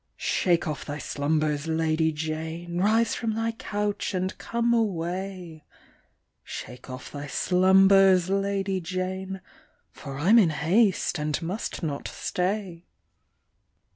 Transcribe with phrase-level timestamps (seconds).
[0.17, 5.63] "Shake ofF thy slumbers, Lady Jane, Rise from thy couch, and come away;
[6.43, 9.41] Shake off thy slumbers, Lady Jane,
[9.91, 12.87] For I'm in haste, and must not stay."